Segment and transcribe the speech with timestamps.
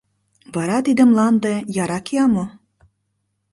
[0.55, 2.45] Вара тиде мланде яра кия мо?